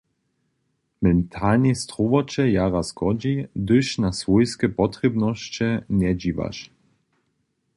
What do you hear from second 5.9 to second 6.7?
njedźiwaš.